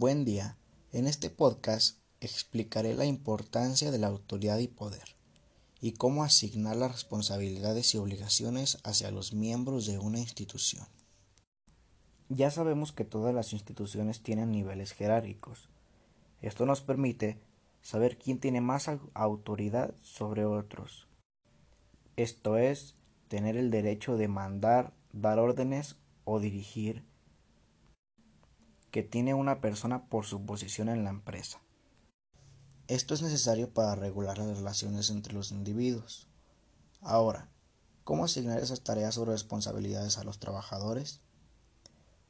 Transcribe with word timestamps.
Buen 0.00 0.24
día. 0.24 0.56
En 0.92 1.08
este 1.08 1.28
podcast 1.28 1.98
explicaré 2.20 2.94
la 2.94 3.04
importancia 3.04 3.90
de 3.90 3.98
la 3.98 4.06
autoridad 4.06 4.58
y 4.58 4.68
poder 4.68 5.16
y 5.80 5.94
cómo 5.94 6.22
asignar 6.22 6.76
las 6.76 6.92
responsabilidades 6.92 7.92
y 7.92 7.98
obligaciones 7.98 8.78
hacia 8.84 9.10
los 9.10 9.32
miembros 9.32 9.86
de 9.86 9.98
una 9.98 10.20
institución. 10.20 10.86
Ya 12.28 12.52
sabemos 12.52 12.92
que 12.92 13.04
todas 13.04 13.34
las 13.34 13.52
instituciones 13.52 14.22
tienen 14.22 14.52
niveles 14.52 14.92
jerárquicos. 14.92 15.68
Esto 16.42 16.64
nos 16.64 16.80
permite 16.80 17.40
saber 17.82 18.18
quién 18.18 18.38
tiene 18.38 18.60
más 18.60 18.88
autoridad 19.14 19.96
sobre 20.00 20.44
otros. 20.44 21.08
Esto 22.14 22.56
es, 22.56 22.94
tener 23.26 23.56
el 23.56 23.72
derecho 23.72 24.16
de 24.16 24.28
mandar, 24.28 24.92
dar 25.12 25.40
órdenes 25.40 25.96
o 26.22 26.38
dirigir 26.38 27.02
que 28.90 29.02
tiene 29.02 29.34
una 29.34 29.60
persona 29.60 30.06
por 30.06 30.26
su 30.26 30.44
posición 30.44 30.88
en 30.88 31.04
la 31.04 31.10
empresa. 31.10 31.60
Esto 32.86 33.14
es 33.14 33.22
necesario 33.22 33.72
para 33.72 33.94
regular 33.94 34.38
las 34.38 34.56
relaciones 34.56 35.10
entre 35.10 35.34
los 35.34 35.50
individuos. 35.50 36.26
Ahora, 37.00 37.50
¿cómo 38.04 38.24
asignar 38.24 38.58
esas 38.58 38.82
tareas 38.82 39.18
o 39.18 39.24
responsabilidades 39.24 40.16
a 40.16 40.24
los 40.24 40.38
trabajadores? 40.38 41.20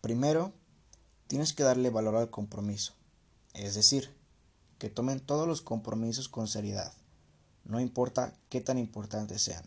Primero, 0.00 0.52
tienes 1.26 1.52
que 1.52 1.62
darle 1.62 1.90
valor 1.90 2.16
al 2.16 2.30
compromiso, 2.30 2.94
es 3.54 3.74
decir, 3.74 4.14
que 4.78 4.90
tomen 4.90 5.20
todos 5.20 5.46
los 5.46 5.62
compromisos 5.62 6.28
con 6.28 6.48
seriedad, 6.48 6.92
no 7.64 7.80
importa 7.80 8.34
qué 8.48 8.60
tan 8.60 8.78
importantes 8.78 9.42
sean. 9.42 9.64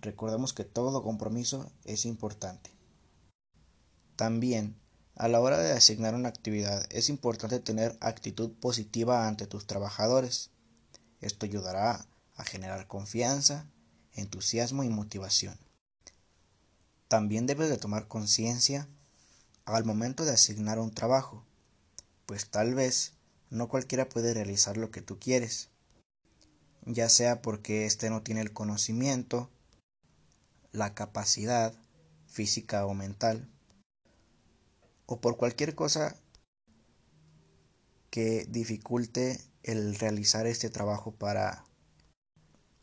Recordemos 0.00 0.52
que 0.52 0.64
todo 0.64 1.02
compromiso 1.02 1.70
es 1.84 2.06
importante. 2.06 2.70
También 4.16 4.76
a 5.16 5.28
la 5.28 5.40
hora 5.40 5.58
de 5.58 5.72
asignar 5.72 6.14
una 6.14 6.28
actividad 6.28 6.86
es 6.90 7.08
importante 7.08 7.60
tener 7.60 7.96
actitud 8.00 8.50
positiva 8.52 9.28
ante 9.28 9.46
tus 9.46 9.66
trabajadores. 9.66 10.50
Esto 11.20 11.46
ayudará 11.46 12.06
a 12.34 12.44
generar 12.44 12.88
confianza, 12.88 13.66
entusiasmo 14.12 14.82
y 14.82 14.88
motivación. 14.88 15.56
También 17.08 17.46
debes 17.46 17.68
de 17.68 17.78
tomar 17.78 18.08
conciencia 18.08 18.88
al 19.64 19.84
momento 19.84 20.24
de 20.24 20.32
asignar 20.32 20.78
un 20.78 20.92
trabajo, 20.92 21.46
pues 22.26 22.50
tal 22.50 22.74
vez 22.74 23.12
no 23.50 23.68
cualquiera 23.68 24.08
puede 24.08 24.34
realizar 24.34 24.76
lo 24.76 24.90
que 24.90 25.00
tú 25.00 25.18
quieres, 25.18 25.70
ya 26.86 27.08
sea 27.08 27.40
porque 27.40 27.86
éste 27.86 28.10
no 28.10 28.22
tiene 28.22 28.40
el 28.40 28.52
conocimiento, 28.52 29.48
la 30.72 30.94
capacidad 30.94 31.72
física 32.26 32.84
o 32.84 32.94
mental, 32.94 33.48
o 35.06 35.20
por 35.20 35.36
cualquier 35.36 35.74
cosa 35.74 36.16
que 38.10 38.46
dificulte 38.48 39.40
el 39.62 39.96
realizar 39.96 40.46
este 40.46 40.70
trabajo 40.70 41.12
para 41.12 41.64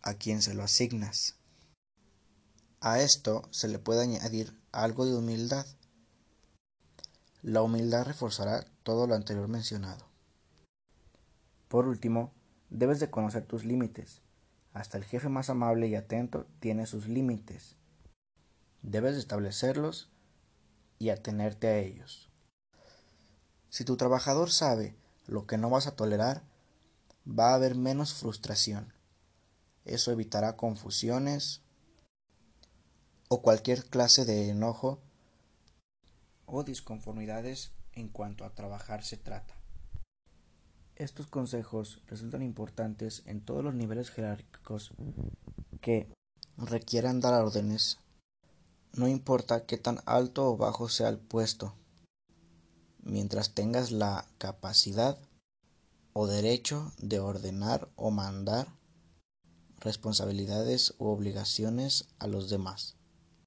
a 0.01 0.13
quien 0.15 0.41
se 0.41 0.53
lo 0.53 0.63
asignas. 0.63 1.37
A 2.79 2.99
esto 2.99 3.43
se 3.51 3.67
le 3.67 3.79
puede 3.79 4.01
añadir 4.01 4.59
algo 4.71 5.05
de 5.05 5.15
humildad. 5.15 5.65
La 7.43 7.61
humildad 7.61 8.05
reforzará 8.05 8.65
todo 8.83 9.07
lo 9.07 9.15
anterior 9.15 9.47
mencionado. 9.47 10.05
Por 11.67 11.87
último, 11.87 12.33
debes 12.69 12.99
de 12.99 13.09
conocer 13.09 13.45
tus 13.45 13.63
límites. 13.63 14.21
Hasta 14.73 14.97
el 14.97 15.03
jefe 15.03 15.29
más 15.29 15.49
amable 15.49 15.87
y 15.87 15.95
atento 15.95 16.47
tiene 16.59 16.85
sus 16.85 17.07
límites. 17.07 17.75
Debes 18.81 19.13
de 19.13 19.19
establecerlos 19.19 20.11
y 21.01 21.09
atenerte 21.09 21.67
a 21.67 21.79
ellos. 21.79 22.29
Si 23.71 23.83
tu 23.83 23.97
trabajador 23.97 24.51
sabe 24.51 24.95
lo 25.25 25.47
que 25.47 25.57
no 25.57 25.71
vas 25.71 25.87
a 25.87 25.95
tolerar, 25.95 26.43
va 27.27 27.49
a 27.49 27.55
haber 27.55 27.73
menos 27.73 28.13
frustración. 28.13 28.93
Eso 29.83 30.11
evitará 30.11 30.57
confusiones 30.57 31.63
o 33.29 33.41
cualquier 33.41 33.85
clase 33.85 34.25
de 34.25 34.49
enojo 34.49 35.01
o 36.45 36.63
disconformidades 36.63 37.71
en 37.93 38.07
cuanto 38.07 38.45
a 38.45 38.53
trabajar 38.53 39.03
se 39.03 39.17
trata. 39.17 39.55
Estos 40.95 41.25
consejos 41.25 42.03
resultan 42.05 42.43
importantes 42.43 43.23
en 43.25 43.41
todos 43.41 43.63
los 43.63 43.73
niveles 43.73 44.11
jerárquicos 44.11 44.93
que 45.81 46.13
requieran 46.57 47.21
dar 47.21 47.41
órdenes 47.41 47.97
no 48.93 49.07
importa 49.07 49.65
qué 49.65 49.77
tan 49.77 49.99
alto 50.05 50.49
o 50.49 50.57
bajo 50.57 50.89
sea 50.89 51.09
el 51.09 51.17
puesto, 51.17 51.73
mientras 53.03 53.53
tengas 53.53 53.91
la 53.91 54.27
capacidad 54.37 55.17
o 56.13 56.27
derecho 56.27 56.91
de 56.97 57.19
ordenar 57.19 57.89
o 57.95 58.11
mandar 58.11 58.67
responsabilidades 59.79 60.93
u 60.99 61.07
obligaciones 61.07 62.09
a 62.19 62.27
los 62.27 62.49
demás. 62.49 62.97